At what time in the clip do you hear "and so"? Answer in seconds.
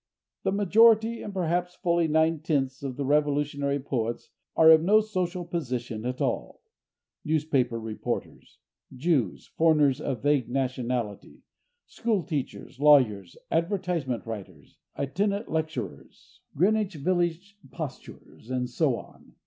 18.49-18.95